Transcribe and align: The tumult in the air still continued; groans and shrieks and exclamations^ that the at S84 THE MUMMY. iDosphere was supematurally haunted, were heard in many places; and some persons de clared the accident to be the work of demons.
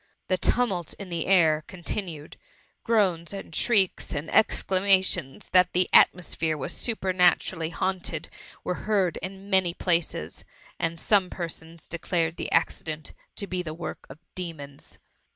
The 0.29 0.37
tumult 0.39 0.95
in 0.97 1.09
the 1.09 1.27
air 1.27 1.59
still 1.63 1.75
continued; 1.77 2.35
groans 2.83 3.33
and 3.33 3.53
shrieks 3.53 4.15
and 4.15 4.31
exclamations^ 4.31 5.51
that 5.51 5.73
the 5.73 5.87
at 5.93 6.07
S84 6.11 6.11
THE 6.11 6.15
MUMMY. 6.15 6.23
iDosphere 6.23 6.57
was 6.57 6.73
supematurally 6.73 7.71
haunted, 7.71 8.29
were 8.63 8.89
heard 8.89 9.17
in 9.17 9.51
many 9.51 9.75
places; 9.75 10.43
and 10.79 10.99
some 10.99 11.29
persons 11.29 11.87
de 11.87 11.99
clared 11.99 12.37
the 12.37 12.51
accident 12.51 13.13
to 13.35 13.45
be 13.45 13.61
the 13.61 13.75
work 13.75 14.07
of 14.09 14.17
demons. 14.33 14.97